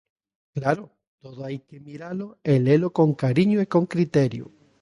[0.57, 0.83] Claro,
[1.21, 4.45] todo hai que miralo e lelo con cariño e con criterio.